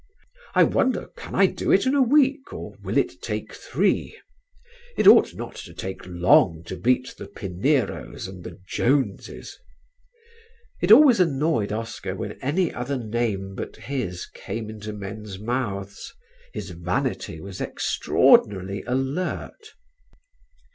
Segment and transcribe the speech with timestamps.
[0.55, 4.17] I wonder can I do it in a week, or will it take three?
[4.97, 9.59] It ought not to take long to beat the Pineros and the Joneses."
[10.81, 16.11] It always annoyed Oscar when any other name but his came into men's mouths:
[16.51, 19.75] his vanity was extraordinarily alert.